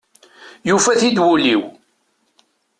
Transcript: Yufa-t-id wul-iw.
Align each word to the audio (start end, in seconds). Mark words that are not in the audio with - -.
Yufa-t-id 0.67 1.17
wul-iw. 1.23 1.63